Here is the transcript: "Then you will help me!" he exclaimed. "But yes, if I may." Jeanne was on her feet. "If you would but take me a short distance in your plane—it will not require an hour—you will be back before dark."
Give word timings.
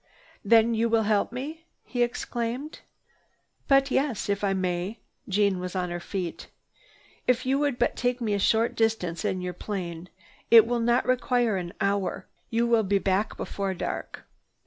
"Then 0.43 0.73
you 0.73 0.89
will 0.89 1.03
help 1.03 1.31
me!" 1.31 1.65
he 1.85 2.01
exclaimed. 2.01 2.79
"But 3.67 3.91
yes, 3.91 4.29
if 4.29 4.43
I 4.43 4.51
may." 4.51 4.97
Jeanne 5.29 5.59
was 5.59 5.75
on 5.75 5.91
her 5.91 5.99
feet. 5.99 6.47
"If 7.27 7.45
you 7.45 7.59
would 7.59 7.77
but 7.77 7.95
take 7.95 8.19
me 8.19 8.33
a 8.33 8.39
short 8.39 8.73
distance 8.73 9.23
in 9.23 9.41
your 9.41 9.53
plane—it 9.53 10.65
will 10.65 10.79
not 10.79 11.05
require 11.05 11.55
an 11.55 11.73
hour—you 11.79 12.65
will 12.65 12.81
be 12.83 12.97
back 12.97 13.37
before 13.37 13.75
dark." 13.75 14.23